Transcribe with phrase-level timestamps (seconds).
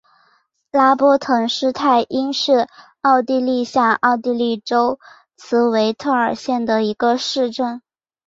[0.71, 2.67] 拉波滕施泰因是
[3.01, 4.99] 奥地利下奥地利州
[5.37, 7.83] 茨韦特尔县的一个市镇。